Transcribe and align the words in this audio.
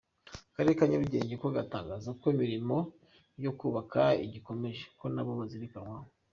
Akarere 0.49 0.77
ka 0.77 0.85
Nyarugenge 0.89 1.33
ko 1.41 1.47
gatangaza 1.57 2.09
ko 2.19 2.25
imirimo 2.33 2.77
yo 3.43 3.51
kubaka 3.59 4.01
igikomeje, 4.25 4.83
ko 4.99 5.05
nabo 5.13 5.31
bazirikanwaho. 5.39 6.07